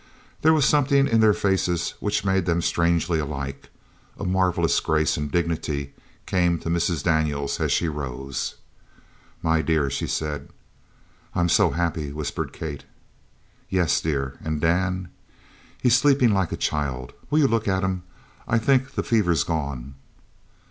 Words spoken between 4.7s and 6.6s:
grace and dignity came